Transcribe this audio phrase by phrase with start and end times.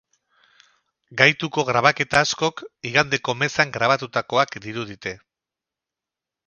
[1.21, 5.17] Gaituko grabaketa askok igandeko mezan grabatutakoak dirudite.